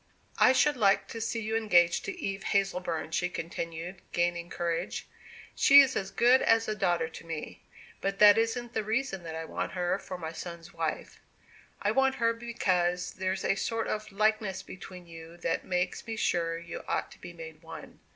[0.39, 5.07] "I should like to see you engaged to Eve Hazleburn," she continued, gaining courage.
[5.53, 7.61] "She is as good as a daughter to me;
[8.01, 11.21] but that isn't the reason that I want her for my son's wife.
[11.83, 16.57] I want her, because there's a sort of likeness between you that makes me sure
[16.57, 17.99] you ought to be made one.